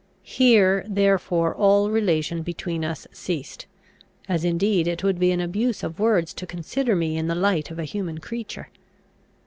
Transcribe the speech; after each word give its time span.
Here 0.23 0.83
therefore 0.87 1.53
all 1.53 1.91
relation 1.91 2.41
between 2.41 2.83
us 2.83 3.05
ceased; 3.11 3.67
as 4.27 4.43
indeed 4.43 4.87
it 4.87 5.03
would 5.03 5.19
be 5.19 5.29
an 5.31 5.39
abuse 5.39 5.83
of 5.83 5.99
words 5.99 6.33
to 6.33 6.47
consider 6.47 6.95
me 6.95 7.17
in 7.17 7.27
the 7.27 7.35
light 7.35 7.69
of 7.69 7.77
a 7.77 7.83
human 7.85 8.17
creature. 8.17 8.69